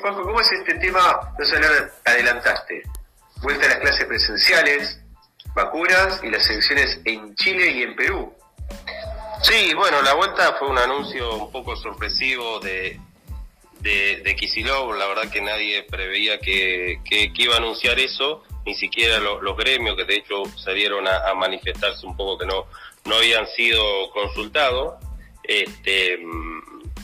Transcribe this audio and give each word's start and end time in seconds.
Juanjo, 0.00 0.22
¿cómo 0.22 0.40
es 0.40 0.50
este 0.52 0.74
tema? 0.74 1.34
No 1.38 1.44
sé, 1.44 1.56
adelantaste. 2.04 2.82
Vuelta 3.42 3.66
a 3.66 3.68
las 3.70 3.78
clases 3.78 4.04
presenciales, 4.06 5.00
vacunas 5.54 6.20
y 6.22 6.30
las 6.30 6.48
elecciones 6.48 7.00
en 7.04 7.34
Chile 7.36 7.70
y 7.70 7.82
en 7.82 7.96
Perú. 7.96 8.32
Sí, 9.42 9.72
bueno, 9.74 10.02
la 10.02 10.14
vuelta 10.14 10.54
fue 10.58 10.68
un 10.68 10.78
anuncio 10.78 11.34
un 11.36 11.52
poco 11.52 11.74
sorpresivo 11.76 12.60
de, 12.60 13.00
de, 13.80 14.22
de. 14.22 14.96
La 14.98 15.06
verdad 15.06 15.30
que 15.30 15.40
nadie 15.40 15.82
preveía 15.84 16.38
que, 16.38 17.00
que, 17.04 17.32
iba 17.34 17.54
a 17.54 17.58
anunciar 17.58 17.98
eso, 17.98 18.42
ni 18.66 18.74
siquiera 18.74 19.18
los 19.18 19.56
gremios, 19.56 19.96
que 19.96 20.04
de 20.04 20.16
hecho 20.16 20.44
salieron 20.56 21.06
a, 21.08 21.32
manifestarse 21.34 22.06
un 22.06 22.16
poco 22.16 22.38
que 22.38 22.46
no, 22.46 22.66
no 23.06 23.16
habían 23.16 23.46
sido 23.48 24.10
consultados. 24.12 24.94
Este, 25.42 26.18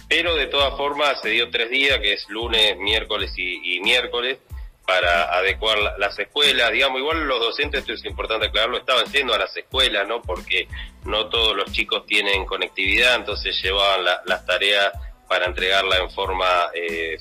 pero 0.08 0.34
de 0.36 0.46
todas 0.46 0.76
formas 0.76 1.20
se 1.20 1.30
dio 1.30 1.50
tres 1.50 1.70
días, 1.70 1.98
que 1.98 2.12
es 2.12 2.28
lunes, 2.28 2.76
miércoles 2.78 3.32
y, 3.36 3.80
miércoles, 3.80 4.38
para 4.86 5.36
adecuar 5.36 5.78
las 5.98 6.16
escuelas. 6.18 6.70
Digamos, 6.70 7.00
igual 7.00 7.26
los 7.26 7.40
docentes, 7.40 7.80
esto 7.80 7.92
es 7.92 8.04
importante 8.04 8.46
aclararlo, 8.46 8.78
estaban 8.78 9.06
yendo 9.12 9.34
a 9.34 9.38
las 9.38 9.56
escuelas, 9.56 10.06
¿no? 10.06 10.22
Porque 10.22 10.68
no 11.04 11.28
todos 11.28 11.56
los 11.56 11.72
chicos 11.72 12.06
tienen 12.06 12.46
conectividad, 12.46 13.16
entonces 13.16 13.60
llevaban 13.62 14.04
las 14.24 14.46
tareas 14.46 14.92
para 15.28 15.46
entregarla 15.46 15.98
en 15.98 16.10
forma 16.10 16.70
eh, 16.72 17.18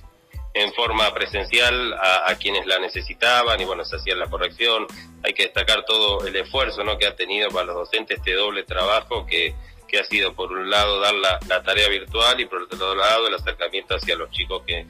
en 0.56 0.74
forma 0.74 1.14
presencial 1.14 1.94
a, 1.94 2.34
quienes 2.36 2.66
la 2.66 2.80
necesitaban 2.80 3.60
y 3.60 3.66
bueno, 3.66 3.84
se 3.84 3.98
hacía 3.98 4.16
la 4.16 4.28
corrección. 4.28 4.88
Hay 5.22 5.34
que 5.34 5.44
destacar 5.44 5.84
todo 5.84 6.26
el 6.26 6.34
esfuerzo 6.34 6.82
¿no? 6.86 6.98
que 6.98 7.06
ha 7.06 7.16
tenido 7.16 7.50
para 7.50 7.66
los 7.66 7.76
docentes 7.76 8.20
este 8.20 8.34
doble 8.34 8.64
trabajo 8.64 9.26
que, 9.26 9.54
que 9.88 10.00
ha 10.00 10.04
sido 10.04 10.34
por 10.34 10.52
un 10.52 10.70
lado 10.70 11.00
dar 11.00 11.14
la, 11.14 11.40
tarea 11.64 11.88
virtual 11.90 12.40
y 12.40 12.46
por 12.46 12.64
otro 12.64 12.96
lado 12.96 13.28
el 13.28 13.36
acercamiento 13.36 13.96
hacia 13.96 14.16
los 14.16 14.30
chicos 14.32 14.64
que, 14.66 14.86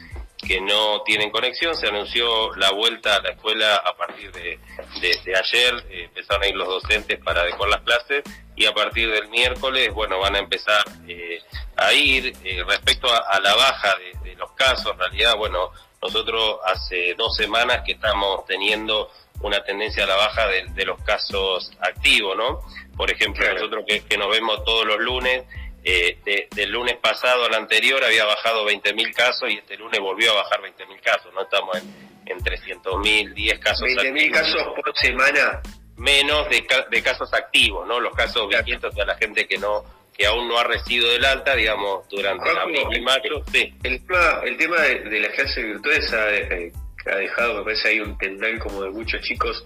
que 0.45 0.61
no 0.61 1.01
tienen 1.03 1.31
conexión. 1.31 1.75
Se 1.75 1.87
anunció 1.87 2.55
la 2.55 2.71
vuelta 2.71 3.15
a 3.15 3.21
la 3.21 3.29
escuela 3.31 3.75
a 3.77 3.95
partir 3.95 4.31
de, 4.31 4.59
de, 5.01 5.35
ayer, 5.35 5.85
eh, 5.89 6.03
empezaron 6.05 6.43
a 6.43 6.47
ir 6.47 6.55
los 6.55 6.67
docentes 6.67 7.19
para 7.23 7.41
adecuar 7.41 7.69
las 7.69 7.81
clases 7.81 8.23
y 8.55 8.65
a 8.65 8.73
partir 8.73 9.11
del 9.11 9.27
miércoles, 9.29 9.93
bueno, 9.93 10.19
van 10.19 10.35
a 10.35 10.39
empezar 10.39 10.83
eh, 11.07 11.39
a 11.75 11.93
ir. 11.93 12.33
Eh, 12.43 12.63
respecto 12.65 13.07
a, 13.11 13.39
la 13.39 13.53
baja 13.55 13.95
de, 14.23 14.35
los 14.35 14.51
casos, 14.51 14.91
en 14.93 14.99
realidad, 14.99 15.35
bueno, 15.37 15.71
nosotros 16.01 16.59
hace 16.65 17.13
dos 17.15 17.35
semanas 17.35 17.81
que 17.85 17.93
estamos 17.93 18.45
teniendo 18.45 19.09
una 19.41 19.63
tendencia 19.63 20.03
a 20.03 20.07
la 20.07 20.15
baja 20.15 20.47
de, 20.47 20.85
los 20.85 21.01
casos 21.03 21.71
activos, 21.79 22.35
¿no? 22.37 22.59
Por 22.95 23.11
ejemplo, 23.11 23.45
nosotros 23.53 23.85
que, 23.87 24.17
nos 24.17 24.29
vemos 24.29 24.63
todos 24.63 24.85
los 24.85 24.99
lunes, 24.99 25.43
eh, 25.83 26.47
del 26.55 26.71
lunes 26.71 26.95
pasado 26.95 27.45
al 27.45 27.53
anterior 27.53 28.03
había 28.03 28.25
bajado 28.25 28.65
20.000 28.67 29.13
casos 29.13 29.49
y 29.49 29.57
este 29.57 29.77
lunes 29.77 29.99
volvió 29.99 30.31
a 30.31 30.43
bajar 30.43 30.61
20.000 30.61 31.01
casos, 31.01 31.33
¿no? 31.33 31.43
Estamos 31.43 31.77
en, 31.77 32.31
en 32.31 32.39
300.000, 32.39 33.33
10 33.33 33.59
casos. 33.59 33.87
20.000 33.87 34.31
casos 34.31 34.63
por 34.75 34.97
semana. 34.97 35.61
Menos 35.97 36.49
de, 36.49 36.65
de 36.91 37.03
casos 37.03 37.33
activos, 37.33 37.87
¿no? 37.87 37.99
Los 37.99 38.13
casos 38.15 38.49
vivientes 38.49 38.93
de 38.93 39.05
la 39.05 39.15
gente 39.15 39.47
que 39.47 39.57
no 39.57 39.83
que 40.17 40.25
aún 40.25 40.47
no 40.47 40.57
ha 40.57 40.63
recibido 40.63 41.11
el 41.11 41.25
alta, 41.25 41.55
digamos, 41.55 42.07
durante 42.09 42.53
la 42.53 42.61
abril 42.61 42.87
y 42.91 43.01
mayo. 43.01 43.43
Sí. 43.51 43.73
El, 43.83 44.05
tema, 44.05 44.39
el 44.43 44.57
tema 44.57 44.81
de, 44.81 45.19
las 45.19 45.31
clases 45.31 45.65
virtuales 45.65 46.13
ha, 46.13 46.33
eh, 46.33 46.71
ha 47.11 47.15
dejado, 47.15 47.59
me 47.59 47.63
parece, 47.63 47.89
ahí 47.89 47.99
un 47.99 48.17
tendal 48.17 48.59
como 48.59 48.83
de 48.83 48.89
muchos 48.89 49.21
chicos. 49.21 49.65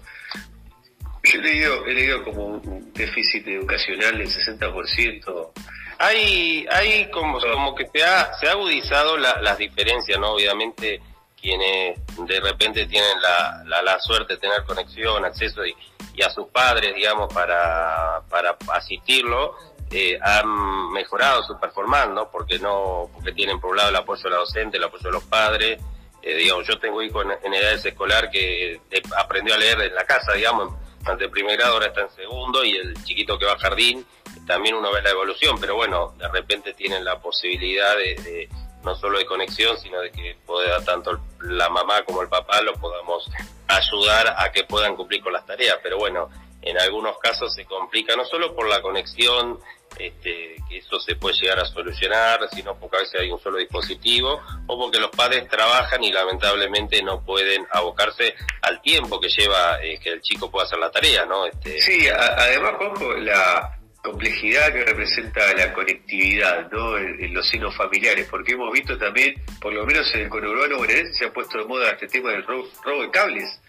Yo 1.24 1.38
he 1.38 1.42
leído, 1.42 1.86
he 1.86 1.94
leído 1.94 2.24
como 2.24 2.46
un 2.46 2.92
déficit 2.94 3.46
educacional 3.46 4.18
del 4.18 4.28
60%. 4.28 5.52
Hay, 5.98 6.66
hay 6.70 7.10
como, 7.10 7.38
como 7.38 7.74
que 7.74 7.86
se 7.92 8.02
ha, 8.02 8.32
se 8.34 8.48
ha 8.48 8.52
agudizado 8.52 9.18
la, 9.18 9.40
las 9.42 9.58
diferencias, 9.58 10.18
¿no? 10.18 10.32
Obviamente 10.32 11.00
quienes 11.40 11.98
de 12.26 12.40
repente 12.40 12.86
tienen 12.86 13.20
la, 13.20 13.62
la, 13.66 13.82
la 13.82 13.98
suerte 14.00 14.34
de 14.34 14.40
tener 14.40 14.62
conexión, 14.64 15.24
acceso 15.24 15.64
y, 15.64 15.74
y, 16.14 16.22
a 16.22 16.30
sus 16.30 16.48
padres, 16.48 16.94
digamos, 16.94 17.32
para, 17.32 18.20
para 18.28 18.56
asistirlo, 18.72 19.56
eh, 19.90 20.18
han 20.22 20.92
mejorado 20.92 21.42
su 21.42 21.58
performance, 21.58 22.10
¿no? 22.14 22.30
Porque 22.30 22.58
no, 22.58 23.10
porque 23.12 23.32
tienen 23.32 23.58
por 23.60 23.70
un 23.70 23.78
lado 23.78 23.88
el 23.88 23.96
apoyo 23.96 24.22
de 24.22 24.30
la 24.30 24.36
docente, 24.36 24.76
el 24.76 24.84
apoyo 24.84 25.04
de 25.04 25.12
los 25.12 25.24
padres. 25.24 25.80
Eh, 26.22 26.34
digamos, 26.36 26.66
yo 26.66 26.78
tengo 26.78 27.02
hijo 27.02 27.22
en, 27.22 27.54
edades 27.54 27.84
escolar 27.84 28.30
que 28.30 28.74
eh, 28.74 29.02
aprendió 29.16 29.54
a 29.54 29.58
leer 29.58 29.80
en 29.80 29.94
la 29.94 30.04
casa, 30.04 30.32
digamos, 30.32 30.74
ante 31.04 31.24
el 31.24 31.30
primer 31.30 31.56
grado 31.56 31.74
ahora 31.74 31.86
está 31.86 32.02
en 32.02 32.10
segundo 32.10 32.64
y 32.64 32.76
el 32.76 33.02
chiquito 33.04 33.38
que 33.38 33.46
va 33.46 33.52
a 33.52 33.58
jardín 33.58 34.06
también 34.46 34.74
uno 34.74 34.92
ve 34.92 35.02
la 35.02 35.10
evolución, 35.10 35.56
pero 35.60 35.76
bueno, 35.76 36.14
de 36.18 36.28
repente 36.28 36.74
tienen 36.74 37.04
la 37.04 37.20
posibilidad 37.20 37.96
de, 37.96 38.48
no 38.82 38.94
solo 38.96 39.18
de 39.18 39.26
conexión, 39.26 39.78
sino 39.78 40.00
de 40.00 40.10
que 40.10 40.36
pueda 40.44 40.84
tanto 40.84 41.20
la 41.42 41.68
mamá 41.68 42.02
como 42.04 42.22
el 42.22 42.28
papá 42.28 42.60
lo 42.62 42.74
podamos 42.74 43.30
ayudar 43.68 44.34
a 44.36 44.50
que 44.50 44.64
puedan 44.64 44.96
cumplir 44.96 45.22
con 45.22 45.32
las 45.32 45.46
tareas, 45.46 45.78
pero 45.82 45.98
bueno, 45.98 46.28
en 46.62 46.78
algunos 46.78 47.18
casos 47.18 47.54
se 47.54 47.64
complica 47.64 48.16
no 48.16 48.24
solo 48.24 48.54
por 48.54 48.68
la 48.68 48.82
conexión 48.82 49.58
este, 50.00 50.56
que 50.68 50.78
eso 50.78 50.98
se 51.00 51.16
puede 51.16 51.36
llegar 51.36 51.58
a 51.58 51.64
solucionar, 51.64 52.40
sino 52.52 52.78
porque 52.78 52.96
a 52.96 53.00
veces 53.00 53.20
hay 53.20 53.30
un 53.30 53.40
solo 53.40 53.58
dispositivo, 53.58 54.40
o 54.66 54.78
porque 54.78 54.98
los 54.98 55.10
padres 55.10 55.48
trabajan 55.48 56.02
y 56.02 56.12
lamentablemente 56.12 57.02
no 57.02 57.24
pueden 57.24 57.66
abocarse 57.70 58.34
al 58.62 58.80
tiempo 58.82 59.20
que 59.20 59.28
lleva 59.28 59.82
eh, 59.82 59.98
que 60.02 60.10
el 60.10 60.22
chico 60.22 60.50
pueda 60.50 60.66
hacer 60.66 60.78
la 60.78 60.90
tarea, 60.90 61.24
¿no? 61.26 61.46
Este... 61.46 61.80
Sí, 61.80 62.08
además, 62.08 62.74
Juanjo, 62.78 63.12
la 63.14 63.80
complejidad 64.02 64.72
que 64.72 64.84
representa 64.84 65.52
la 65.54 65.72
conectividad, 65.72 66.70
¿no? 66.70 66.96
En, 66.96 67.34
los 67.34 67.48
senos 67.48 67.76
familiares, 67.76 68.26
porque 68.30 68.52
hemos 68.52 68.72
visto 68.72 68.96
también, 68.98 69.34
por 69.60 69.72
lo 69.72 69.84
menos 69.84 70.12
en 70.14 70.22
el 70.22 70.28
conurbano 70.28 70.78
bonaerense 70.78 71.12
se 71.14 71.26
ha 71.26 71.32
puesto 71.32 71.58
de 71.58 71.64
moda 71.64 71.90
este 71.90 72.08
tema 72.08 72.30
del 72.30 72.44
robo, 72.44 72.66
de 73.02 73.10
cables, 73.10 73.60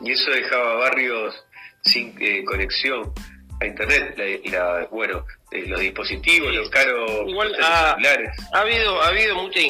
y 0.00 0.12
eso 0.12 0.30
dejaba 0.30 0.74
barrios 0.74 1.34
sin 1.82 2.16
eh, 2.20 2.44
conexión 2.44 3.12
a 3.60 3.66
internet, 3.66 4.14
la, 4.44 4.86
bueno, 4.90 5.24
eh, 5.50 5.64
los 5.66 5.80
dispositivos, 5.80 6.54
los 6.54 6.68
caros 6.68 7.10
Igual 7.26 7.54
ha, 7.62 7.96
ha, 8.52 8.60
habido, 8.60 9.02
ha 9.02 9.08
habido 9.08 9.34
mucha 9.36 9.60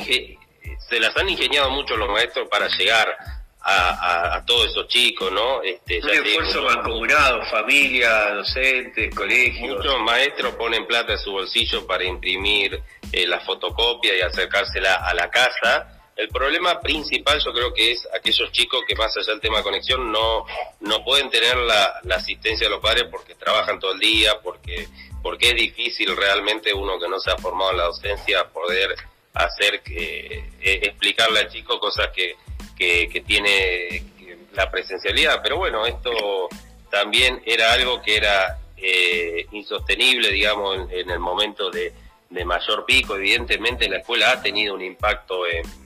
se 0.88 1.00
las 1.00 1.16
han 1.16 1.28
ingeniado 1.28 1.70
mucho 1.70 1.96
los 1.96 2.08
maestros 2.08 2.48
para 2.48 2.69
llegar 2.69 3.16
a, 3.60 4.36
a, 4.36 4.44
todos 4.46 4.70
esos 4.70 4.86
chicos, 4.86 5.32
¿no? 5.32 5.60
Este, 5.62 6.00
Un 6.00 6.10
esfuerzo 6.10 6.62
mancomunado, 6.62 7.44
familia, 7.46 8.34
docentes, 8.34 9.12
colegios. 9.12 9.78
Muchos 9.78 10.00
maestros 10.02 10.54
ponen 10.54 10.86
plata 10.86 11.14
en 11.14 11.19
su 11.19 11.32
bolsillo 11.32 11.84
para 11.84 12.04
imprimir 12.04 12.80
eh, 13.12 13.26
la 13.26 13.41
fotocopia 13.41 14.16
y 14.16 14.20
acercársela 14.20 14.94
a 14.94 15.12
la 15.14 15.28
casa 15.30 15.95
el 16.16 16.28
problema 16.28 16.81
principal 16.81 17.38
yo 17.44 17.53
creo 17.53 17.75
que 17.75 17.93
es 17.93 18.09
aquellos 18.15 18.50
chicos 18.50 18.82
que 18.88 18.97
más 18.97 19.15
allá 19.16 19.32
del 19.32 19.41
tema 19.41 19.59
de 19.59 19.65
conexión 19.65 20.10
no, 20.10 20.47
no 20.81 21.04
pueden 21.04 21.28
tener 21.28 21.56
la, 21.59 22.00
asistencia 22.10 22.66
de 22.66 22.71
los 22.71 22.81
padres 22.81 23.04
porque 23.10 23.34
trabajan 23.34 23.78
todo 23.78 23.93
el 23.93 24.00
día, 24.00 24.41
porque, 24.43 24.88
porque 25.22 25.50
es 25.50 25.56
difícil 25.56 26.16
realmente 26.16 26.72
uno 26.72 26.99
que 26.99 27.09
no 27.09 27.21
se 27.21 27.31
ha 27.31 27.37
formado 27.37 27.72
en 27.72 27.76
la 27.76 27.84
docencia 27.84 28.49
poder 28.49 28.97
hacer 29.34 29.82
que, 29.82 30.38
eh, 30.62 30.81
explicarle 30.84 31.41
al 31.41 31.49
chico 31.49 31.78
cosas 31.78 32.09
que, 32.15 32.37
que, 32.76 33.22
tiene 33.26 34.03
la 34.55 34.71
presencialidad. 34.71 35.41
Pero 35.43 35.59
bueno, 35.59 35.84
esto 35.84 36.49
también 36.91 37.43
era 37.44 37.75
algo 37.75 38.00
que 38.00 38.16
era 38.16 38.59
eh, 38.78 39.47
insostenible, 39.53 40.31
digamos, 40.31 40.76
en, 40.76 40.91
en 40.91 41.10
el 41.10 41.19
momento 41.19 41.71
de, 41.71 41.93
de 42.31 42.44
mayor 42.47 42.87
pico. 42.87 43.16
Evidentemente 43.16 43.87
la 43.91 43.99
escuela 43.99 44.32
ha 44.32 44.43
tenido 44.43 44.75
un 44.75 44.82
impacto 44.82 45.47
en 45.47 45.85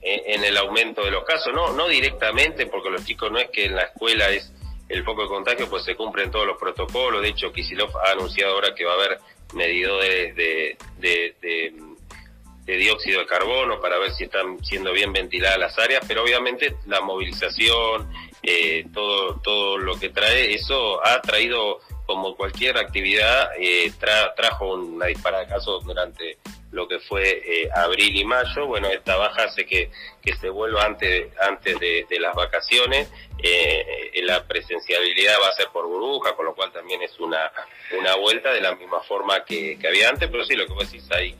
en 0.00 0.44
el 0.44 0.56
aumento 0.56 1.04
de 1.04 1.10
los 1.10 1.24
casos, 1.24 1.52
no, 1.52 1.72
no 1.72 1.88
directamente, 1.88 2.66
porque 2.66 2.90
los 2.90 3.04
chicos 3.04 3.30
no 3.30 3.38
es 3.38 3.50
que 3.50 3.66
en 3.66 3.74
la 3.74 3.82
escuela 3.82 4.30
es 4.30 4.52
el 4.88 5.04
foco 5.04 5.22
de 5.22 5.28
contagio, 5.28 5.68
pues 5.68 5.84
se 5.84 5.94
cumplen 5.96 6.30
todos 6.30 6.46
los 6.46 6.56
protocolos. 6.58 7.22
De 7.22 7.28
hecho, 7.28 7.52
Kisilov 7.52 7.96
ha 7.98 8.12
anunciado 8.12 8.54
ahora 8.54 8.74
que 8.74 8.84
va 8.84 8.92
a 8.92 8.94
haber 8.94 9.18
medidores 9.54 10.34
de, 10.36 10.76
de, 10.98 11.34
de, 11.40 12.76
dióxido 12.76 13.20
de 13.20 13.26
carbono 13.26 13.80
para 13.80 13.98
ver 13.98 14.12
si 14.12 14.24
están 14.24 14.62
siendo 14.64 14.92
bien 14.92 15.12
ventiladas 15.12 15.58
las 15.58 15.78
áreas, 15.78 16.04
pero 16.06 16.22
obviamente 16.22 16.76
la 16.86 17.00
movilización, 17.00 18.10
eh, 18.42 18.86
todo, 18.92 19.40
todo 19.40 19.78
lo 19.78 19.98
que 19.98 20.10
trae, 20.10 20.54
eso 20.54 21.04
ha 21.04 21.20
traído, 21.22 21.80
como 22.04 22.36
cualquier 22.36 22.76
actividad, 22.76 23.50
eh, 23.58 23.90
trajo 23.98 24.74
una 24.74 25.06
disparada 25.06 25.44
de 25.44 25.48
casos 25.50 25.82
durante 25.84 26.38
lo 26.70 26.86
que 26.86 26.98
fue 27.00 27.42
eh, 27.44 27.68
abril 27.74 28.16
y 28.16 28.24
mayo. 28.24 28.66
Bueno, 28.66 28.88
esta 28.88 29.16
baja 29.16 29.44
hace 29.44 29.64
que, 29.64 29.90
que 30.22 30.36
se 30.36 30.48
vuelva 30.48 30.84
antes, 30.84 31.28
antes 31.40 31.78
de, 31.78 32.06
las 32.20 32.34
vacaciones. 32.34 33.08
Eh, 33.42 34.10
la 34.22 34.46
presencialidad 34.46 35.36
va 35.42 35.48
a 35.48 35.52
ser 35.52 35.68
por 35.72 35.86
burbuja, 35.86 36.34
con 36.34 36.46
lo 36.46 36.54
cual 36.54 36.72
también 36.72 37.00
es 37.02 37.18
una, 37.18 37.50
una 37.98 38.16
vuelta 38.16 38.52
de 38.52 38.60
la 38.60 38.74
misma 38.74 39.00
forma 39.02 39.44
que, 39.44 39.78
había 39.86 40.10
antes, 40.10 40.28
pero 40.30 40.44
sí, 40.44 40.54
lo 40.54 40.66
que 40.66 40.74
vos 40.74 40.90
decís, 40.90 41.08
hay, 41.10 41.34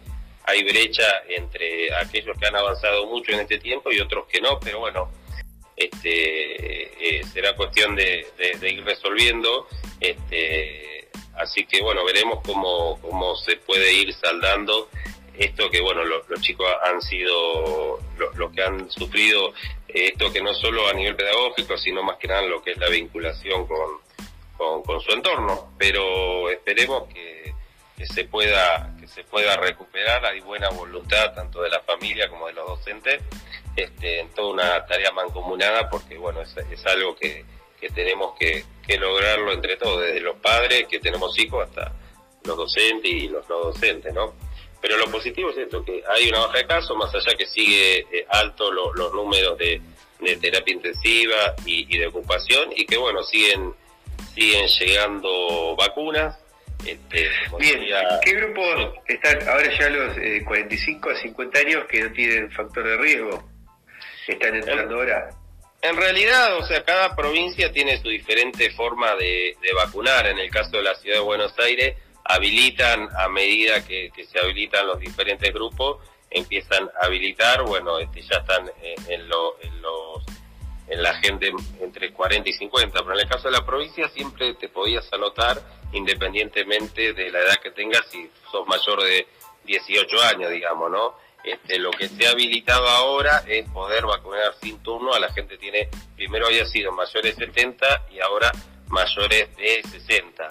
hay 0.45 0.65
brecha 0.65 1.23
entre 1.29 1.95
aquellos 1.97 2.37
que 2.39 2.47
han 2.47 2.57
avanzado 2.57 3.07
mucho 3.07 3.33
en 3.33 3.41
este 3.41 3.59
tiempo 3.59 3.93
y 3.93 4.01
otros 4.01 4.27
que 4.27 4.41
no, 4.41 4.59
pero 4.59 4.79
bueno, 4.79 5.11
este, 5.77 7.19
eh, 7.19 7.25
será 7.33 7.55
cuestión 7.55 7.95
de, 7.95 8.27
de, 8.39 8.71
ir 8.71 8.85
resolviendo. 8.85 9.69
Este, 10.01 11.09
así 11.35 11.65
que 11.67 11.83
bueno, 11.83 12.05
veremos 12.05 12.41
cómo, 12.45 12.99
cómo 13.01 13.37
se 13.37 13.57
puede 13.57 13.93
ir 13.93 14.13
saldando 14.15 14.89
esto 15.39 15.71
que, 15.71 15.81
bueno, 15.81 16.05
los, 16.05 16.41
chicos 16.41 16.67
han 16.85 17.01
sido 17.01 17.99
los, 18.17 18.53
que 18.53 18.63
han 18.63 18.91
sufrido 18.91 19.53
esto 19.87 20.33
que 20.33 20.43
no 20.43 20.53
solo 20.53 20.89
a 20.89 20.93
nivel 20.93 21.15
pedagógico, 21.15 21.79
sino 21.79 22.03
más 22.03 22.17
que 22.17 22.27
nada 22.27 22.43
lo 22.43 22.61
que 22.63 22.73
es 22.73 22.79
la 22.79 22.89
vinculación 22.89 23.67
con, 23.67 24.83
con, 24.83 25.01
su 25.01 25.13
entorno. 25.13 25.73
Pero 25.79 26.51
esperemos 26.51 27.05
que, 27.13 27.55
se 28.05 28.25
pueda 28.25 28.95
que 29.01 29.07
se 29.07 29.25
pueda 29.25 29.57
recuperar. 29.57 30.25
Hay 30.27 30.41
buena 30.41 30.71
voluntad 30.71 31.33
tanto 31.35 31.63
de 31.63 31.71
la 31.71 31.81
familia 31.81 32.29
como 32.29 32.49
de 32.49 32.55
los 32.55 32.67
docentes 32.67 33.23
este, 33.77 34.21
en 34.21 34.31
toda 34.31 34.53
una 34.53 34.87
tarea 34.87 35.13
mancomunada, 35.13 35.89
porque, 35.89 36.19
bueno, 36.19 36.43
es, 36.43 36.57
es 36.57 36.85
algo 36.87 37.15
que, 37.15 37.45
que 37.81 37.91
tenemos 37.91 38.37
que, 38.39 38.65
que 38.85 38.99
lograrlo 38.99 39.53
entre 39.53 39.77
todos, 39.77 40.03
desde 40.03 40.21
los 40.21 40.37
padres 40.37 40.87
que 40.89 40.99
tenemos 40.99 41.39
hijos 41.39 41.69
hasta 41.69 41.93
los 42.45 42.57
docentes 42.57 43.11
y 43.11 43.29
los 43.29 43.49
no 43.49 43.59
docentes, 43.59 44.13
¿no? 44.13 44.48
Pero 44.81 44.97
lo 44.97 45.07
positivo 45.07 45.51
es 45.51 45.59
esto, 45.59 45.85
que 45.85 46.03
hay 46.09 46.29
una 46.29 46.41
baja 46.41 46.59
de 46.59 46.67
casos, 46.67 46.97
más 46.97 47.13
allá 47.15 47.37
que 47.37 47.47
sigue 47.47 47.99
eh, 48.13 48.27
alto 48.29 48.71
los 48.71 49.13
números 49.13 49.59
de, 49.59 49.81
terapia 50.41 50.75
intensiva 50.75 51.55
y, 51.65 51.97
de 51.97 52.07
ocupación, 52.07 52.71
y 52.75 52.87
que 52.87 52.97
bueno, 52.97 53.23
siguen 53.23 53.75
siguen 54.35 54.67
llegando 54.67 55.77
vacunas. 55.77 56.39
Este, 56.87 57.29
Bien, 57.59 57.85
¿qué 58.23 58.33
grupo 58.35 58.63
están 59.07 59.49
ahora 59.49 59.79
ya 59.79 59.91
los 59.91 60.15
45 60.47 61.11
eh, 61.11 61.13
a 61.13 61.23
50 61.23 61.59
años 61.59 61.85
que 61.91 62.03
no 62.03 62.13
tienen 62.13 62.51
factor 62.53 62.85
de 62.85 62.97
riesgo? 62.99 63.49
¿Están 64.29 64.55
entrando 64.55 64.95
ahora? 64.95 65.31
En 65.83 65.97
realidad, 65.97 66.57
o 66.57 66.65
sea, 66.65 66.85
cada 66.85 67.17
provincia 67.17 67.73
tiene 67.73 68.01
su 68.01 68.09
diferente 68.09 68.71
forma 68.71 69.15
de, 69.17 69.57
de 69.61 69.73
vacunar. 69.75 70.27
En 70.27 70.39
el 70.39 70.51
caso 70.51 70.77
de 70.77 70.83
la 70.83 70.95
ciudad 70.97 71.17
de 71.17 71.23
Buenos 71.23 71.59
Aires, 71.59 71.97
habilitan 72.29 73.09
a 73.17 73.29
medida 73.29 73.85
que, 73.85 74.13
se 74.31 74.39
habilitan 74.39 74.87
los 74.87 75.01
diferentes 75.01 75.53
grupos, 75.53 75.99
empiezan 76.31 76.89
a 77.01 77.07
habilitar, 77.07 77.63
bueno, 77.63 77.99
este, 77.99 78.21
ya 78.21 78.39
están 78.39 78.71
en, 79.09 79.29
los 79.29 79.55
en 80.89 81.03
la 81.03 81.15
gente 81.15 81.51
entre 81.81 82.13
40 82.13 82.49
y 82.49 82.53
50, 82.53 83.01
pero 83.01 83.15
en 83.15 83.21
el 83.21 83.29
caso 83.29 83.49
de 83.49 83.53
la 83.53 83.65
provincia 83.65 84.09
siempre 84.11 84.55
te 84.55 84.69
podías 84.69 85.11
anotar 85.13 85.61
independientemente 85.93 87.15
de 87.15 87.31
la 87.31 87.41
edad 87.41 87.57
que 87.63 87.71
tengas, 87.71 88.07
si 88.11 88.31
sos 88.51 88.67
mayor 88.67 89.03
de 89.03 89.27
18 89.65 90.23
años, 90.23 90.51
digamos, 90.51 90.91
¿no? 90.91 91.15
Este, 91.43 91.79
lo 91.79 91.91
que 91.91 92.09
se 92.09 92.27
ha 92.27 92.33
habilitado 92.33 92.87
ahora 92.89 93.43
es 93.47 93.67
poder 93.71 94.05
vacunar 94.05 94.55
sin 94.61 94.83
turno 94.83 95.15
a 95.15 95.21
la 95.21 95.33
gente 95.33 95.57
tiene, 95.57 95.89
primero 96.15 96.47
había 96.47 96.67
sido 96.67 96.93
mayores 96.93 97.37
de 97.37 97.47
70 97.47 98.07
y 98.11 98.21
ahora 98.21 98.53
mayores 98.89 99.57
de 99.57 99.83
60 99.83 100.49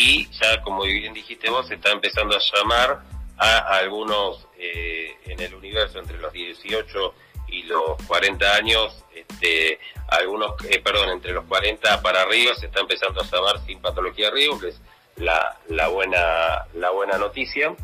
y 0.00 0.28
ya 0.30 0.62
como 0.62 0.84
bien 0.84 1.12
dijiste 1.12 1.50
vos, 1.50 1.68
se 1.68 1.74
está 1.74 1.90
empezando 1.90 2.34
a 2.34 2.40
llamar 2.54 3.02
a, 3.36 3.58
algunos 3.76 4.46
eh, 4.58 5.14
en 5.26 5.40
el 5.40 5.54
universo 5.54 5.98
entre 5.98 6.16
los 6.18 6.32
18 6.32 7.14
y 7.48 7.64
los 7.64 8.02
40 8.06 8.54
años, 8.54 9.04
este, 9.14 9.78
algunos, 10.08 10.54
eh, 10.70 10.80
perdón, 10.80 11.10
entre 11.10 11.32
los 11.32 11.44
40 11.44 12.00
para 12.00 12.22
arriba 12.22 12.54
se 12.54 12.66
está 12.66 12.80
empezando 12.80 13.20
a 13.20 13.24
llamar 13.24 13.64
sin 13.66 13.80
patología 13.80 14.26
de 14.26 14.32
riesgo, 14.32 14.60
que 14.60 14.68
es 14.68 14.80
la, 15.16 15.58
la 15.68 15.88
buena 15.88 16.66
la 16.74 16.90
buena 16.90 17.18
noticia. 17.18 17.74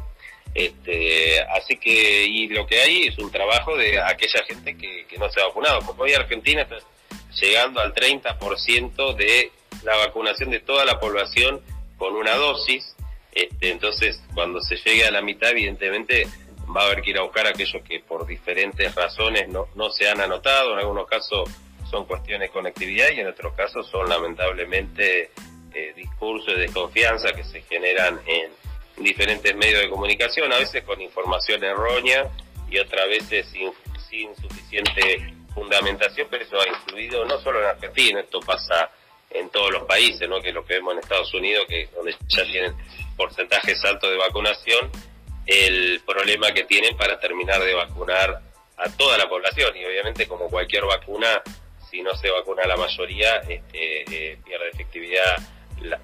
Este, 0.54 1.42
así 1.42 1.76
que, 1.76 2.24
y 2.24 2.48
lo 2.48 2.66
que 2.66 2.80
hay 2.80 3.08
es 3.08 3.18
un 3.18 3.30
trabajo 3.30 3.76
de 3.76 4.00
aquella 4.00 4.42
gente 4.44 4.74
que, 4.78 5.04
que 5.06 5.18
no 5.18 5.28
se 5.28 5.42
ha 5.42 5.48
vacunado, 5.48 5.80
porque 5.84 6.02
hoy 6.02 6.14
Argentina 6.14 6.62
está 6.62 6.78
llegando 7.42 7.80
al 7.80 7.92
30% 7.92 9.14
de 9.16 9.52
la 9.82 9.96
vacunación 9.98 10.50
de 10.50 10.60
toda 10.60 10.86
la 10.86 10.98
población 10.98 11.60
con 11.98 12.14
una 12.14 12.34
dosis, 12.34 12.94
este, 13.32 13.70
entonces 13.70 14.20
cuando 14.34 14.60
se 14.60 14.76
llegue 14.76 15.04
a 15.04 15.10
la 15.10 15.22
mitad 15.22 15.50
evidentemente 15.50 16.26
va 16.74 16.82
a 16.82 16.86
haber 16.86 17.02
que 17.02 17.10
ir 17.10 17.18
a 17.18 17.22
buscar 17.22 17.46
aquellos 17.46 17.82
que 17.82 18.00
por 18.00 18.26
diferentes 18.26 18.94
razones 18.94 19.48
no, 19.48 19.68
no 19.74 19.90
se 19.90 20.08
han 20.08 20.20
anotado, 20.20 20.72
en 20.72 20.80
algunos 20.80 21.06
casos 21.06 21.48
son 21.90 22.04
cuestiones 22.06 22.48
de 22.48 22.52
conectividad 22.52 23.08
y 23.14 23.20
en 23.20 23.28
otros 23.28 23.54
casos 23.54 23.86
son 23.88 24.08
lamentablemente 24.08 25.30
eh, 25.72 25.92
discursos 25.94 26.54
de 26.54 26.62
desconfianza 26.62 27.32
que 27.32 27.44
se 27.44 27.60
generan 27.62 28.20
en 28.26 28.50
diferentes 29.04 29.54
medios 29.54 29.82
de 29.82 29.90
comunicación, 29.90 30.52
a 30.52 30.58
veces 30.58 30.82
con 30.84 31.00
información 31.00 31.62
errónea 31.62 32.28
y 32.70 32.78
otras 32.78 33.06
veces 33.08 33.46
sin, 33.48 33.70
sin 34.08 34.34
suficiente 34.36 35.34
fundamentación, 35.54 36.26
pero 36.30 36.44
eso 36.44 36.60
ha 36.60 36.68
influido 36.68 37.24
no 37.26 37.38
solo 37.40 37.60
en 37.60 37.66
Argentina, 37.66 38.20
esto 38.20 38.40
pasa 38.40 38.90
en 39.30 39.50
todos 39.50 39.70
los 39.72 39.84
países, 39.84 40.28
¿no? 40.28 40.40
que 40.40 40.52
lo 40.52 40.64
que 40.64 40.74
vemos 40.74 40.94
en 40.94 41.00
Estados 41.00 41.32
Unidos, 41.34 41.66
que 41.68 41.88
donde 41.94 42.14
ya 42.28 42.44
tienen 42.44 42.74
porcentajes 43.16 43.84
altos 43.84 44.10
de 44.10 44.16
vacunación, 44.16 44.90
el 45.46 46.00
problema 46.04 46.52
que 46.52 46.64
tienen 46.64 46.96
para 46.96 47.18
terminar 47.18 47.62
de 47.62 47.74
vacunar 47.74 48.42
a 48.76 48.90
toda 48.96 49.16
la 49.16 49.28
población. 49.28 49.76
Y 49.76 49.84
obviamente, 49.84 50.26
como 50.26 50.48
cualquier 50.48 50.84
vacuna, 50.84 51.42
si 51.90 52.02
no 52.02 52.14
se 52.16 52.30
vacuna 52.30 52.66
la 52.66 52.76
mayoría, 52.76 53.36
este, 53.48 54.32
eh, 54.32 54.38
pierde 54.44 54.68
efectividad 54.70 55.36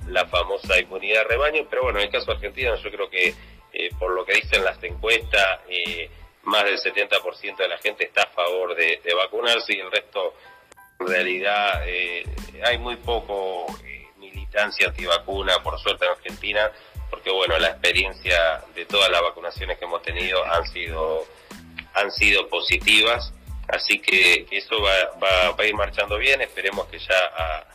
la, 0.09 0.27
famosa 0.27 0.79
inmunidad 0.79 1.23
de 1.23 1.29
rebaño. 1.29 1.67
Pero 1.69 1.83
bueno, 1.83 1.99
en 1.99 2.07
el 2.07 2.13
caso 2.13 2.31
argentino, 2.31 2.77
yo 2.77 2.91
creo 2.91 3.11
que 3.11 3.35
eh, 3.73 3.91
por 3.99 4.13
lo 4.13 4.25
que 4.25 4.35
dicen 4.35 4.65
las 4.65 4.83
encuestas, 4.83 5.61
eh, 5.69 6.09
más 6.45 6.65
del 6.65 6.79
70% 6.79 7.57
de 7.57 7.69
la 7.69 7.79
gente 7.79 8.05
está 8.05 8.23
a 8.23 8.31
favor 8.31 8.75
de, 8.75 9.01
vacunarse 9.15 9.75
y 9.75 9.81
el 9.81 9.91
resto 9.91 10.35
realidad 11.07 11.83
eh, 11.87 12.25
hay 12.65 12.79
muy 12.79 12.97
poco 12.97 13.67
eh, 13.85 14.07
militancia 14.19 14.89
antivacuna, 14.89 15.63
por 15.63 15.79
suerte 15.79 16.05
en 16.05 16.13
Argentina, 16.13 16.71
porque 17.11 17.31
bueno, 17.31 17.59
la 17.59 17.69
experiencia 17.69 18.63
de 18.75 18.85
todas 18.87 19.11
las 19.11 19.23
vacunaciones 19.23 19.79
que 19.79 19.85
hemos 19.85 20.03
tenido 20.03 20.45
han 20.45 20.67
sido, 20.67 21.27
han 21.95 22.11
sido 22.11 22.49
positivas, 22.49 23.33
así 23.69 23.99
que, 23.99 24.47
eso 24.51 24.81
va, 24.81 25.55
a 25.57 25.67
ir 25.67 25.75
marchando 25.75 26.19
bien, 26.19 26.41
esperemos 26.41 26.87
que 26.87 26.99
ya 26.99 27.67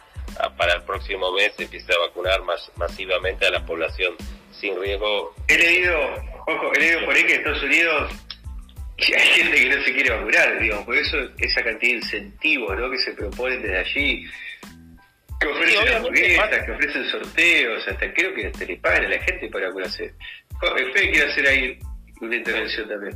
para 0.57 0.73
el 0.73 0.83
próximo 0.83 1.31
mes 1.31 1.53
empiece 1.57 1.93
a 1.93 1.99
vacunar 1.99 2.43
más 2.43 2.71
masivamente 2.75 3.45
a 3.45 3.51
la 3.51 3.65
población 3.65 4.15
sin 4.51 4.79
riesgo. 4.79 5.33
He 5.47 5.57
leído, 5.57 5.97
ojo, 6.47 6.73
he 6.73 6.79
leído 6.79 7.05
por 7.05 7.15
ahí 7.15 7.25
que 7.25 7.35
Estados 7.35 7.63
Unidos 7.63 8.11
y 8.97 9.13
hay 9.13 9.27
gente 9.27 9.55
que 9.57 9.75
no 9.75 9.83
se 9.83 9.93
quiere 9.93 10.09
vacunar, 10.09 10.59
digamos, 10.59 10.85
por 10.85 10.97
eso 10.97 11.17
esa 11.37 11.63
cantidad 11.63 11.91
de 11.91 11.97
incentivos 11.97 12.77
¿no? 12.77 12.89
que 12.89 12.97
se 12.97 13.11
proponen 13.13 13.61
desde 13.61 13.77
allí, 13.77 14.25
que 15.39 15.47
ofrecen 15.47 15.95
hamburguesas, 15.95 16.65
que 16.65 16.71
ofrecen 16.71 17.09
sorteos, 17.11 17.87
hasta 17.87 18.13
creo 18.13 18.33
que 18.33 18.47
hasta 18.47 18.65
le 18.65 18.77
pagan 18.77 19.05
a 19.05 19.09
la 19.09 19.19
gente 19.19 19.49
para 19.49 19.67
vacunarse. 19.67 20.13
Fede 20.59 21.11
quiere 21.11 21.31
hacer 21.31 21.47
ahí 21.47 21.79
una 22.21 22.35
intervención 22.35 22.89
también. 22.89 23.15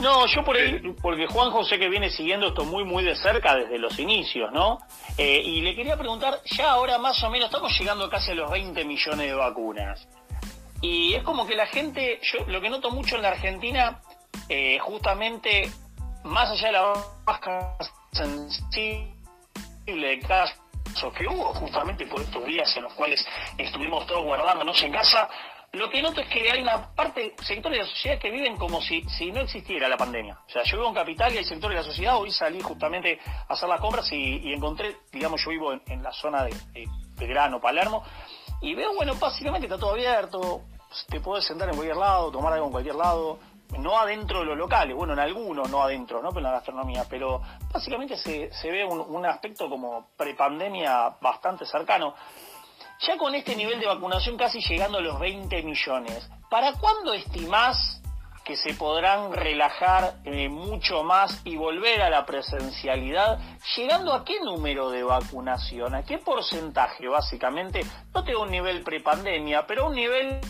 No, 0.00 0.26
yo 0.26 0.42
por 0.42 0.56
ahí, 0.56 0.80
porque 1.02 1.26
Juan 1.26 1.50
José 1.50 1.78
que 1.78 1.90
viene 1.90 2.08
siguiendo 2.08 2.48
esto 2.48 2.64
muy, 2.64 2.84
muy 2.84 3.04
de 3.04 3.14
cerca 3.14 3.54
desde 3.56 3.78
los 3.78 3.98
inicios, 3.98 4.50
¿no? 4.50 4.78
Eh, 5.18 5.42
y 5.44 5.60
le 5.60 5.74
quería 5.74 5.98
preguntar, 5.98 6.40
ya 6.46 6.70
ahora 6.70 6.96
más 6.96 7.22
o 7.22 7.28
menos 7.28 7.48
estamos 7.48 7.78
llegando 7.78 8.08
casi 8.08 8.30
a 8.30 8.34
los 8.34 8.50
20 8.50 8.82
millones 8.86 9.26
de 9.26 9.34
vacunas. 9.34 10.08
Y 10.80 11.12
es 11.12 11.22
como 11.22 11.46
que 11.46 11.54
la 11.54 11.66
gente, 11.66 12.18
yo 12.22 12.46
lo 12.46 12.62
que 12.62 12.70
noto 12.70 12.90
mucho 12.90 13.16
en 13.16 13.22
la 13.22 13.28
Argentina 13.28 14.00
eh, 14.48 14.78
justamente 14.80 15.70
más 16.24 16.50
allá 16.50 16.66
de 16.66 16.72
la 16.72 16.92
baja 17.24 17.76
sensible 18.12 19.14
de 19.86 20.20
casos 20.20 21.12
que 21.16 21.26
hubo 21.26 21.54
justamente 21.54 22.06
por 22.06 22.20
estos 22.20 22.44
días 22.44 22.76
en 22.76 22.82
los 22.82 22.92
cuales 22.94 23.24
estuvimos 23.56 24.06
todos 24.06 24.24
guardándonos 24.24 24.82
en 24.82 24.92
casa, 24.92 25.28
lo 25.72 25.88
que 25.88 26.02
noto 26.02 26.20
es 26.20 26.28
que 26.28 26.50
hay 26.50 26.62
una 26.62 26.92
parte, 26.94 27.34
sectores 27.44 27.78
de 27.78 27.84
la 27.84 27.90
sociedad 27.90 28.18
que 28.18 28.30
viven 28.30 28.56
como 28.56 28.80
si, 28.80 29.02
si 29.04 29.30
no 29.30 29.40
existiera 29.40 29.88
la 29.88 29.96
pandemia. 29.96 30.36
O 30.48 30.50
sea, 30.50 30.64
yo 30.64 30.78
vivo 30.78 30.88
en 30.88 30.94
Capital 30.94 31.32
y 31.32 31.38
hay 31.38 31.44
sectores 31.44 31.76
de 31.76 31.82
la 31.84 31.88
sociedad, 31.88 32.16
hoy 32.16 32.32
salí 32.32 32.60
justamente 32.60 33.20
a 33.48 33.52
hacer 33.52 33.68
las 33.68 33.80
compras 33.80 34.10
y, 34.10 34.52
encontré, 34.52 34.96
digamos, 35.12 35.40
yo 35.44 35.50
vivo 35.50 35.72
en, 35.72 36.02
la 36.02 36.12
zona 36.12 36.42
de, 36.42 36.54
de, 36.72 37.26
Grano, 37.26 37.60
Palermo, 37.60 38.02
y 38.60 38.74
veo, 38.74 38.94
bueno, 38.94 39.14
básicamente 39.14 39.66
está 39.66 39.78
todo 39.78 39.92
abierto, 39.92 40.62
te 41.08 41.20
puedes 41.20 41.44
sentar 41.44 41.68
en 41.68 41.76
cualquier 41.76 41.96
lado, 41.96 42.32
tomar 42.32 42.52
algo 42.52 42.66
en 42.66 42.72
cualquier 42.72 42.96
lado, 42.96 43.38
no 43.78 43.98
adentro 43.98 44.40
de 44.40 44.46
los 44.46 44.58
locales, 44.58 44.96
bueno, 44.96 45.12
en 45.12 45.20
algunos 45.20 45.70
no 45.70 45.82
adentro, 45.82 46.22
¿no? 46.22 46.30
Pero 46.30 46.40
en 46.40 46.44
la 46.44 46.52
gastronomía, 46.52 47.04
pero 47.08 47.40
básicamente 47.72 48.16
se, 48.16 48.52
se 48.52 48.70
ve 48.70 48.84
un, 48.84 49.26
aspecto 49.26 49.68
como 49.68 50.08
prepandemia 50.16 51.16
bastante 51.20 51.64
cercano. 51.64 52.14
Ya 53.00 53.16
con 53.16 53.34
este 53.34 53.56
nivel 53.56 53.80
de 53.80 53.86
vacunación 53.86 54.36
casi 54.36 54.60
llegando 54.60 54.98
a 54.98 55.00
los 55.00 55.18
20 55.18 55.62
millones, 55.62 56.28
¿para 56.50 56.74
cuándo 56.74 57.14
estimás 57.14 58.02
que 58.44 58.56
se 58.56 58.74
podrán 58.74 59.32
relajar 59.32 60.16
eh, 60.24 60.48
mucho 60.48 61.02
más 61.04 61.40
y 61.44 61.56
volver 61.56 62.02
a 62.02 62.10
la 62.10 62.26
presencialidad? 62.26 63.38
¿Llegando 63.76 64.12
a 64.12 64.24
qué 64.24 64.40
número 64.40 64.90
de 64.90 65.02
vacunación? 65.02 65.94
¿A 65.94 66.02
qué 66.02 66.18
porcentaje 66.18 67.08
básicamente? 67.08 67.80
No 68.12 68.24
tengo 68.24 68.42
un 68.42 68.50
nivel 68.50 68.82
prepandemia, 68.82 69.66
pero 69.66 69.86
un 69.86 69.94
nivel 69.94 70.40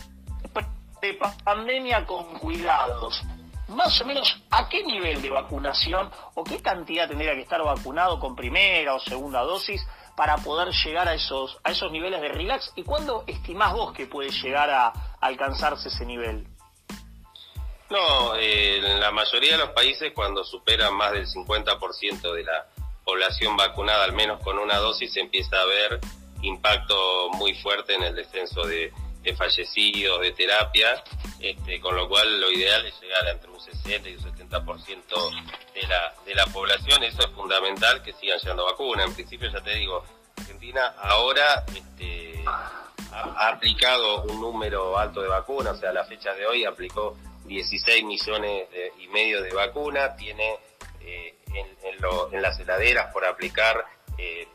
de 1.01 1.19
pandemia 1.43 2.05
con 2.05 2.37
cuidados, 2.39 3.21
más 3.67 3.99
o 4.01 4.05
menos 4.05 4.41
a 4.51 4.69
qué 4.69 4.83
nivel 4.83 5.21
de 5.21 5.29
vacunación 5.29 6.11
o 6.35 6.43
qué 6.43 6.61
cantidad 6.61 7.07
tendría 7.07 7.33
que 7.33 7.41
estar 7.41 7.63
vacunado 7.63 8.19
con 8.19 8.35
primera 8.35 8.93
o 8.93 8.99
segunda 8.99 9.41
dosis 9.41 9.85
para 10.15 10.37
poder 10.37 10.73
llegar 10.85 11.07
a 11.07 11.13
esos, 11.13 11.57
a 11.63 11.71
esos 11.71 11.91
niveles 11.91 12.21
de 12.21 12.29
relax 12.29 12.71
y 12.75 12.83
cuándo 12.83 13.23
estimás 13.27 13.73
vos 13.73 13.93
que 13.93 14.07
puede 14.07 14.29
llegar 14.29 14.69
a 14.69 14.93
alcanzarse 15.19 15.87
ese 15.87 16.05
nivel? 16.05 16.47
No, 17.89 18.35
en 18.37 18.99
la 18.99 19.11
mayoría 19.11 19.53
de 19.53 19.57
los 19.57 19.71
países 19.71 20.13
cuando 20.13 20.43
superan 20.43 20.95
más 20.95 21.11
del 21.11 21.27
50% 21.27 22.33
de 22.33 22.43
la 22.43 22.67
población 23.03 23.57
vacunada, 23.57 24.05
al 24.05 24.13
menos 24.13 24.41
con 24.43 24.57
una 24.59 24.77
dosis, 24.77 25.17
empieza 25.17 25.59
a 25.59 25.65
ver 25.65 25.99
impacto 26.41 27.29
muy 27.33 27.53
fuerte 27.55 27.95
en 27.95 28.03
el 28.03 28.15
descenso 28.15 28.65
de, 28.65 28.93
fallecidos, 29.35 30.21
de 30.21 30.31
terapia, 30.31 31.03
este, 31.39 31.79
con 31.79 31.95
lo 31.95 32.07
cual 32.07 32.41
lo 32.41 32.51
ideal 32.51 32.85
es 32.85 32.99
llegar 33.01 33.27
entre 33.27 33.49
un 33.49 33.59
60 33.59 34.09
y 34.09 34.15
un 34.15 34.23
70% 34.23 35.73
de 35.73 35.87
la, 35.87 36.13
de 36.25 36.35
la 36.35 36.45
población. 36.47 37.03
Eso 37.03 37.21
es 37.21 37.31
fundamental 37.31 38.01
que 38.01 38.13
sigan 38.13 38.39
llegando 38.39 38.65
vacunas. 38.65 39.07
En 39.07 39.13
principio, 39.13 39.49
ya 39.51 39.61
te 39.61 39.75
digo, 39.75 40.03
Argentina 40.37 40.93
ahora 40.97 41.63
este, 41.75 42.43
ha, 42.45 43.47
aplicado 43.49 44.23
un 44.23 44.41
número 44.41 44.97
alto 44.97 45.21
de 45.21 45.27
vacunas, 45.27 45.77
o 45.77 45.79
sea, 45.79 45.89
a 45.89 45.93
la 45.93 46.05
fecha 46.05 46.33
de 46.33 46.45
hoy 46.45 46.65
aplicó 46.65 47.17
16 47.45 48.03
millones 48.05 48.67
y 48.99 49.07
medio 49.07 49.41
de 49.41 49.53
vacunas, 49.53 50.15
tiene 50.15 50.57
eh, 51.01 51.35
en, 51.53 52.41
las 52.41 52.59
heladeras 52.59 53.11
por 53.11 53.25
aplicar 53.25 53.85
eh, 54.17 54.47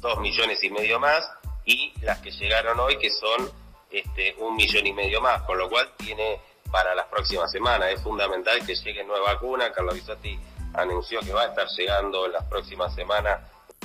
2 0.00 0.18
millones 0.20 0.62
y 0.62 0.70
medio 0.70 0.98
más 0.98 1.28
y 1.64 1.92
las 2.02 2.20
que 2.20 2.30
llegaron 2.30 2.78
hoy 2.80 2.98
que 2.98 3.10
son 3.10 3.50
este, 3.98 4.34
un 4.38 4.56
millón 4.56 4.86
y 4.86 4.92
medio 4.92 5.20
más, 5.20 5.42
con 5.42 5.58
lo 5.58 5.68
cual 5.68 5.90
tiene 5.96 6.40
para 6.70 6.94
las 6.94 7.06
próximas 7.06 7.50
semanas. 7.50 7.90
Es 7.92 8.02
fundamental 8.02 8.64
que 8.66 8.74
llegue 8.74 9.04
nueva 9.04 9.34
vacuna. 9.34 9.72
Carlos 9.72 9.94
Bisotti 9.94 10.38
anunció 10.74 11.20
que 11.20 11.32
va 11.32 11.42
a 11.42 11.46
estar 11.46 11.66
llegando 11.76 12.26
en 12.26 12.32
las 12.32 12.44
próximas 12.44 12.94
semanas 12.94 13.40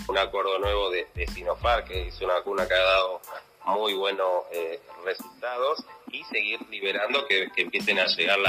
un 0.08 0.18
acuerdo 0.18 0.60
nuevo 0.60 0.90
de, 0.90 1.08
de 1.14 1.26
que 1.88 2.08
es 2.08 2.22
una 2.22 2.34
vacuna 2.34 2.68
que 2.68 2.74
ha 2.74 2.80
dado 2.80 3.22
muy 3.66 3.94
buenos 3.94 4.44
eh, 4.52 4.80
resultados 5.06 5.84
y 6.12 6.24
seguir 6.26 6.60
liberando 6.70 7.26
que, 7.28 7.50
empiecen 7.58 8.00
a 8.00 8.06
llegar 8.06 8.40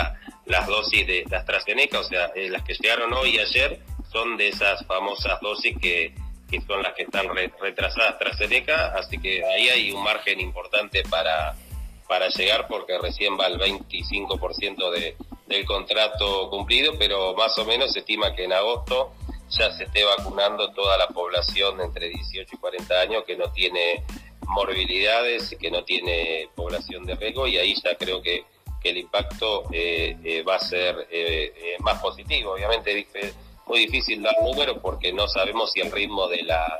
las 0.46 0.66
dosis 0.66 1.06
de, 1.06 1.24
de 1.28 1.36
AstraZeneca, 1.36 2.00
o 2.00 2.04
sea, 2.04 2.26
eh, 2.34 2.48
las 2.48 2.64
que 2.64 2.74
llegaron 2.74 3.12
hoy 3.12 3.36
y 3.36 3.38
ayer 3.38 3.80
son 4.10 4.36
de 4.36 4.48
esas 4.48 4.84
famosas 4.86 5.40
dosis 5.40 5.76
que, 5.78 6.14
que 6.52 6.60
son 6.66 6.82
las 6.82 6.92
que 6.92 7.04
están 7.04 7.26
retrasadas 7.34 8.12
AstraZeneca, 8.12 8.92
así 8.94 9.18
que 9.18 9.42
ahí 9.42 9.70
hay 9.70 9.90
un 9.90 10.04
margen 10.04 10.38
importante 10.38 11.02
para, 11.08 11.56
para 12.06 12.28
llegar 12.28 12.68
porque 12.68 12.98
recién 12.98 13.38
va 13.40 13.46
el 13.46 13.58
25% 13.58 14.90
de, 14.90 15.16
del 15.46 15.64
contrato 15.64 16.50
cumplido, 16.50 16.92
pero 16.98 17.34
más 17.34 17.58
o 17.58 17.64
menos 17.64 17.94
se 17.94 18.00
estima 18.00 18.34
que 18.34 18.44
en 18.44 18.52
agosto 18.52 19.14
ya 19.48 19.72
se 19.72 19.84
esté 19.84 20.04
vacunando 20.04 20.72
toda 20.72 20.98
la 20.98 21.08
población 21.08 21.80
entre 21.80 22.10
18 22.10 22.50
y 22.52 22.58
40 22.58 23.00
años 23.00 23.24
que 23.26 23.36
no 23.36 23.50
tiene 23.50 24.04
morbilidades, 24.46 25.56
que 25.58 25.70
no 25.70 25.84
tiene 25.84 26.50
población 26.54 27.06
de 27.06 27.14
riesgo 27.14 27.46
y 27.46 27.56
ahí 27.56 27.74
ya 27.82 27.96
creo 27.96 28.20
que, 28.20 28.44
el 28.82 28.96
impacto 28.96 29.68
eh, 29.72 30.16
eh, 30.24 30.42
va 30.42 30.56
a 30.56 30.58
ser 30.58 31.06
eh, 31.08 31.76
más 31.78 32.02
positivo. 32.02 32.50
Obviamente 32.54 33.06
es 33.12 33.32
muy 33.72 33.86
difícil 33.86 34.22
dar 34.22 34.34
números 34.42 34.76
porque 34.82 35.14
no 35.14 35.26
sabemos 35.26 35.72
si 35.72 35.80
el 35.80 35.90
ritmo 35.90 36.28
de 36.28 36.42
la 36.42 36.78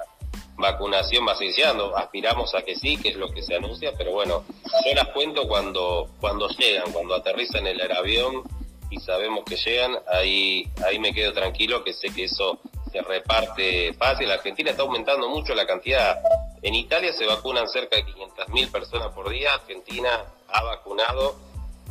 vacunación 0.57 1.27
va 1.27 1.35
iniciando. 1.41 1.97
Aspiramos 1.97 2.55
a 2.55 2.61
que 2.61 2.77
sí, 2.77 2.99
que 2.99 3.09
es 3.09 3.17
lo 3.17 3.31
que 3.31 3.41
se 3.41 3.55
anuncia, 3.55 3.95
pero 3.97 4.13
bueno, 4.13 4.45
yo 4.85 4.95
las 4.95 5.09
cuento 5.09 5.49
cuando, 5.49 6.11
cuando 6.21 6.49
llegan, 6.51 6.93
cuando 6.93 7.15
aterrizan 7.15 7.67
en 7.67 7.81
el 7.81 7.93
avión 7.93 8.43
y 8.91 9.01
sabemos 9.01 9.43
que 9.47 9.57
llegan, 9.57 9.97
ahí, 10.07 10.69
ahí 10.87 10.99
me 10.99 11.15
quedo 11.15 11.33
tranquilo 11.33 11.83
que 11.83 11.95
sé 11.95 12.13
que 12.15 12.25
eso 12.25 12.59
se 12.93 13.01
reparte 13.01 13.95
fácil. 13.95 14.31
Argentina 14.31 14.73
está 14.73 14.83
aumentando 14.83 15.31
mucho 15.31 15.55
la 15.55 15.67
cantidad 15.67 16.21
en 16.61 16.75
Italia 16.75 17.15
se 17.15 17.25
vacunan 17.25 17.67
cerca 17.69 17.97
de 17.97 18.05
500.000 18.05 18.71
personas 18.71 19.09
por 19.15 19.31
día. 19.31 19.55
Argentina 19.55 20.27
ha 20.47 20.63
vacunado 20.63 21.37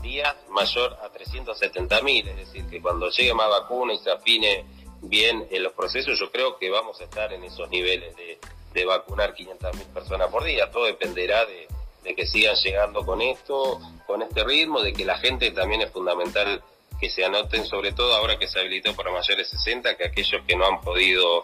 días 0.04 0.36
mayor 0.50 0.98
a 1.02 1.12
370.000. 1.12 2.28
Es 2.28 2.36
decir, 2.36 2.66
que 2.68 2.80
cuando 2.80 3.10
llegue 3.10 3.34
más 3.34 3.50
vacuna 3.50 3.94
y 3.94 3.98
se 3.98 4.12
afine 4.12 4.66
bien 5.02 5.48
en 5.52 5.64
los 5.64 5.74
procesos, 5.74 6.20
yo 6.20 6.32
creo 6.32 6.58
que 6.58 6.70
vamos 6.70 7.00
a 7.02 7.06
estar 7.06 7.34
en 7.34 7.44
esos 7.44 7.70
niveles 7.70 8.16
de, 8.16 8.86
vacunar 8.86 9.36
500.000 9.36 9.94
personas 9.94 10.30
por 10.30 10.44
día. 10.44 10.72
Todo 10.72 10.86
dependerá 10.86 11.46
de, 11.46 11.68
de 12.04 12.16
que 12.16 12.26
sigan 12.26 12.56
llegando 12.56 13.06
con 13.06 13.22
esto, 13.22 13.80
con 14.08 14.22
este 14.22 14.44
ritmo, 14.44 14.82
de 14.82 14.92
que 14.94 15.06
la 15.06 15.18
gente 15.20 15.52
también 15.52 15.82
es 15.82 15.92
fundamental 15.92 16.64
que 17.00 17.10
se 17.10 17.24
anoten, 17.24 17.66
sobre 17.66 17.92
todo 17.92 18.14
ahora 18.16 18.38
que 18.38 18.48
se 18.48 18.60
habilitó 18.60 18.96
para 18.96 19.12
mayores 19.12 19.52
de 19.52 19.58
60, 19.58 19.98
que 19.98 20.06
aquellos 20.06 20.42
que 20.48 20.56
no 20.56 20.66
han 20.66 20.82
podido 20.82 21.44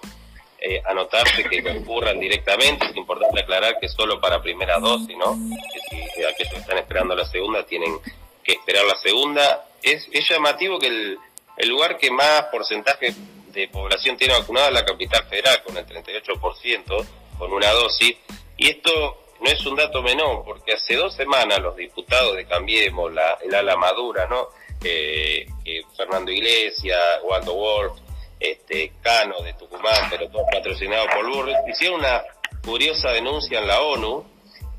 eh, 0.60 0.82
anotarse 0.86 1.44
que 1.44 1.64
concurran 1.64 2.20
directamente. 2.20 2.86
Es 2.88 2.96
importante 2.96 3.42
aclarar 3.42 3.78
que 3.80 3.88
solo 3.90 4.20
para 4.20 4.42
primera 4.42 4.80
dosis, 4.80 5.18
¿no? 5.18 5.38
Que 5.74 5.98
si 6.16 6.24
aquellos 6.24 6.54
que 6.54 6.60
están 6.60 6.78
esperando 6.78 7.16
la 7.16 7.26
segunda 7.26 7.64
tienen 7.66 7.98
que 8.44 8.54
esperar 8.54 8.86
la 8.86 8.96
segunda. 8.98 9.66
Es, 9.82 10.08
es 10.12 10.28
llamativo 10.30 10.80
que 10.80 11.18
el 11.58 11.70
lugar 11.70 11.98
que 11.98 12.10
más 12.12 12.46
porcentaje 12.52 13.14
de 13.62 13.68
población 13.70 14.18
tiene 14.18 14.34
vacunada 14.34 14.72
la 14.72 14.86
capital 14.86 15.24
federal, 15.26 15.62
con 15.64 15.78
el 15.78 15.86
38%, 15.86 17.08
con 17.38 17.54
una 17.54 17.72
dosis. 17.72 18.16
Y 18.56 18.70
esto 18.70 19.24
no 19.42 19.50
es 19.50 19.66
un 19.66 19.76
dato 19.76 20.02
menor, 20.02 20.44
porque 20.46 20.74
hace 20.74 20.96
dos 20.96 21.16
semanas 21.16 21.60
los 21.60 21.76
diputados 21.76 22.36
de 22.36 22.46
Cambiemos, 22.46 23.14
la, 23.14 23.38
el 23.44 23.54
ala 23.54 23.76
madura, 23.76 24.28
¿no? 24.28 24.50
Eh, 24.84 25.48
eh, 25.66 25.82
Fernando 25.96 26.32
Iglesias, 26.32 27.20
Waldo 27.24 27.54
Wolf, 27.54 27.94
este, 28.40 28.94
Cano 29.02 29.42
de 29.42 29.54
Tucumán, 29.54 30.08
pero 30.10 30.30
todo 30.30 30.44
patrocinado 30.52 31.08
por 31.08 31.28
Burri, 31.28 31.54
hicieron 31.68 32.00
una 32.00 32.24
curiosa 32.64 33.12
denuncia 33.12 33.60
en 33.60 33.68
la 33.68 33.82
ONU 33.82 34.26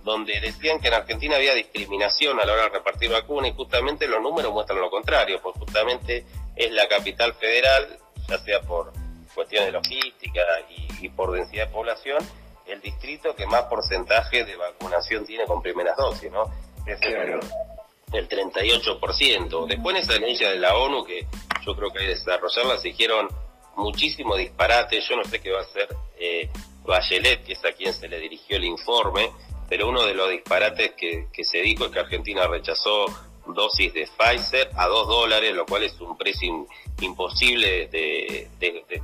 donde 0.04 0.40
decían 0.40 0.80
que 0.80 0.88
en 0.88 0.94
Argentina 0.94 1.36
había 1.36 1.54
discriminación 1.54 2.38
a 2.40 2.44
la 2.46 2.52
hora 2.52 2.62
de 2.64 2.68
repartir 2.70 3.10
vacunas 3.10 3.50
y 3.50 3.54
justamente 3.54 4.06
los 4.06 4.22
números 4.22 4.52
muestran 4.52 4.80
lo 4.80 4.90
contrario, 4.90 5.40
porque 5.42 5.58
justamente 5.58 6.24
es 6.56 6.72
la 6.72 6.88
capital 6.88 7.34
federal, 7.34 7.98
ya 8.28 8.38
sea 8.38 8.60
por 8.62 8.92
cuestiones 9.34 9.66
de 9.66 9.72
logística 9.72 10.40
y, 11.00 11.08
por 11.10 11.32
densidad 11.32 11.66
de 11.66 11.72
población, 11.72 12.18
el 12.66 12.80
distrito 12.80 13.34
que 13.34 13.46
más 13.46 13.62
porcentaje 13.62 14.44
de 14.44 14.56
vacunación 14.56 15.24
tiene 15.24 15.44
con 15.46 15.62
primeras 15.62 15.96
dosis, 15.96 16.30
¿no? 16.30 16.44
Es 16.86 17.00
el, 17.02 17.40
el 18.12 18.28
38%. 18.28 19.66
Después 19.66 19.96
en 19.96 20.02
esa 20.02 20.12
denuncia 20.14 20.50
de 20.50 20.58
la 20.58 20.76
ONU, 20.76 21.04
que 21.04 21.26
yo 21.64 21.74
creo 21.74 21.90
que 21.90 22.00
hay 22.00 22.06
que 22.06 22.10
desarrollarla, 22.10 22.78
se 22.78 22.88
dijeron 22.88 23.28
muchísimo 23.76 24.36
disparate. 24.36 25.00
Yo 25.00 25.16
no 25.16 25.24
sé 25.24 25.40
qué 25.40 25.50
va 25.50 25.60
a 25.60 25.62
hacer 25.62 25.88
eh, 26.18 26.50
Bachelet, 26.84 27.44
que 27.44 27.52
es 27.52 27.64
a 27.64 27.72
quien 27.72 27.92
se 27.92 28.08
le 28.08 28.18
dirigió 28.18 28.56
el 28.56 28.64
informe, 28.64 29.30
pero 29.68 29.88
uno 29.88 30.04
de 30.04 30.14
los 30.14 30.30
disparates 30.30 30.92
que, 30.94 31.44
se 31.44 31.58
dijo 31.58 31.86
es 31.86 31.92
que 31.92 32.00
Argentina 32.00 32.46
rechazó 32.46 33.06
dosis 33.54 33.92
de 33.92 34.08
Pfizer 34.16 34.70
a 34.76 34.86
dos 34.86 35.08
dólares, 35.08 35.54
lo 35.54 35.66
cual 35.66 35.84
es 35.84 36.00
un 36.00 36.16
precio 36.16 36.66
imposible 37.00 37.88
de, 37.88 38.48
de, 38.58 39.02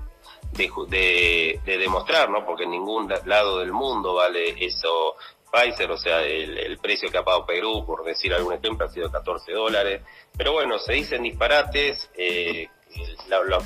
demostrar, 1.64 2.30
¿no? 2.30 2.44
Porque 2.44 2.64
en 2.64 2.70
ningún 2.70 3.12
lado 3.26 3.58
del 3.58 3.72
mundo 3.72 4.14
vale 4.14 4.54
eso 4.64 5.16
Pfizer, 5.50 5.90
o 5.90 5.96
sea, 5.96 6.22
el, 6.22 6.78
precio 6.78 7.10
que 7.10 7.18
ha 7.18 7.24
pagado 7.24 7.46
Perú, 7.46 7.84
por 7.86 8.04
decir 8.04 8.32
algún 8.34 8.54
ejemplo, 8.54 8.86
ha 8.86 8.90
sido 8.90 9.10
14 9.10 9.52
dólares. 9.52 10.02
Pero 10.36 10.52
bueno, 10.52 10.78
se 10.78 10.94
dicen 10.94 11.22
disparates, 11.22 12.10
eh, 12.16 12.68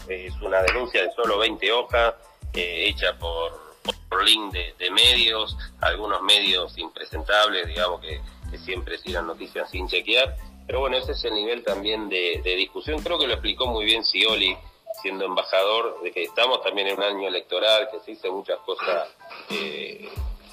es 0.09 0.35
una 0.41 0.63
denuncia 0.63 1.03
de 1.03 1.11
solo 1.13 1.39
20 1.39 1.73
hojas, 1.73 2.15
eh, 2.55 2.89
hecha 2.89 3.19
por, 3.19 3.69
por 4.09 4.25
link 4.25 4.53
de, 4.53 4.91
medios, 4.91 5.57
algunos 5.81 6.23
medios 6.23 6.77
impresentables, 6.79 7.67
digamos 7.67 8.01
que, 8.01 8.21
siempre 8.59 8.97
sigan 8.97 9.27
noticias 9.27 9.71
sin 9.71 9.87
chequear. 9.89 10.35
Pero 10.69 10.81
bueno, 10.81 10.99
ese 10.99 11.13
es 11.13 11.25
el 11.25 11.33
nivel 11.33 11.65
también 11.65 12.11
de, 12.11 12.43
discusión. 12.45 13.03
Creo 13.03 13.19
que 13.19 13.27
lo 13.27 13.33
explicó 13.33 13.67
muy 13.67 13.87
bien 13.87 14.05
Scioli, 14.05 14.55
siendo 15.01 15.25
embajador, 15.25 16.03
de 16.03 16.13
que 16.13 16.25
estamos 16.25 16.63
también 16.63 16.89
en 16.89 16.99
un 16.99 17.05
año 17.05 17.29
electoral, 17.29 17.89
que 17.91 18.01
se 18.01 18.11
dicen 18.11 18.35
muchas 18.35 18.59
cosas 18.59 19.09
eh, 19.49 20.07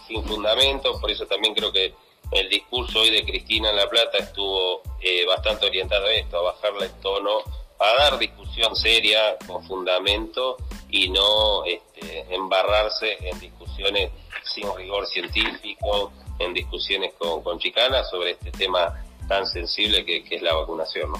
sin 0.07 0.23
fundamento, 0.23 0.97
por 1.01 1.11
eso 1.11 1.25
también 1.25 1.53
creo 1.53 1.69
que 1.69 1.93
el 2.31 2.47
discurso 2.47 3.01
hoy 3.01 3.09
de 3.09 3.25
Cristina 3.25 3.71
en 3.71 3.75
La 3.75 3.89
Plata 3.89 4.17
estuvo 4.19 4.81
eh, 5.01 5.25
bastante 5.25 5.65
orientado 5.65 6.05
a 6.05 6.13
esto, 6.13 6.37
a 6.37 6.53
bajarle 6.53 6.85
el 6.85 6.93
tono 7.01 7.39
a 7.77 7.93
dar 7.95 8.17
discusión 8.17 8.73
seria, 8.73 9.37
con 9.45 9.67
fundamento, 9.67 10.55
y 10.89 11.09
no 11.09 11.65
este, 11.65 12.25
embarrarse 12.33 13.17
en 13.19 13.37
discusiones 13.37 14.11
sin 14.43 14.73
rigor 14.77 15.05
científico, 15.07 16.13
en 16.39 16.53
discusiones 16.53 17.13
con 17.17 17.59
chicanas 17.59 18.09
sobre 18.09 18.31
este 18.31 18.51
tema 18.51 19.05
tan 19.27 19.45
sensible 19.47 20.05
que, 20.05 20.23
es 20.29 20.41
la 20.41 20.53
vacunación. 20.53 21.11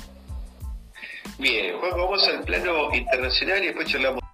Bien, 1.38 1.76
vamos 1.82 2.28
al 2.28 2.44
plano 2.44 2.94
internacional 2.94 3.64
y 3.64 3.68
después 3.68 3.88
charlamos. 3.88 4.25